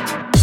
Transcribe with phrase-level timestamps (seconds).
[0.00, 0.39] you